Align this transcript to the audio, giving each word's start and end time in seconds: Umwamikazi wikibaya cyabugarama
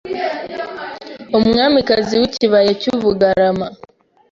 Umwamikazi 1.37 2.13
wikibaya 2.21 2.71
cyabugarama 2.81 3.67